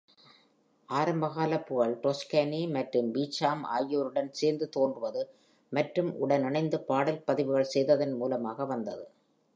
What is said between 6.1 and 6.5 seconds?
உடன்